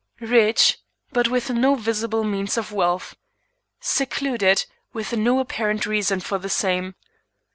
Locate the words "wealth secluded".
2.71-4.65